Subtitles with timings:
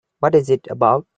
[0.19, 1.05] What is it about?